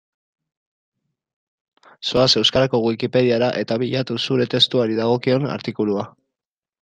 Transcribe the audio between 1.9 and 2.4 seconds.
Zoaz